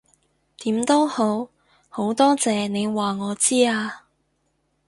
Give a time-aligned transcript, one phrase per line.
[0.57, 1.49] 點都好，
[1.87, 4.07] 好多謝你話我知啊